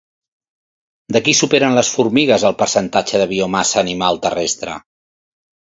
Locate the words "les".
1.81-1.93